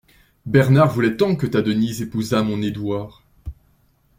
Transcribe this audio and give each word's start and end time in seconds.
Bernard 0.47 0.91
voulait 0.91 1.15
tant 1.15 1.35
que 1.35 1.45
ta 1.45 1.61
Denise 1.61 2.01
épousât 2.01 2.41
mon 2.41 2.59
Édouard. 2.63 3.23